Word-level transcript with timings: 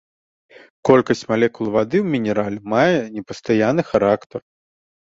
Колькасць 0.89 1.21
малекул 1.33 1.65
вады 1.77 1.97
ў 2.01 2.07
мінерале 2.17 2.59
мае 2.75 2.99
непастаянны 3.21 3.81
характар. 3.93 4.39